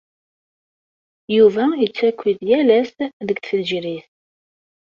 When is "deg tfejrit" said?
3.27-4.07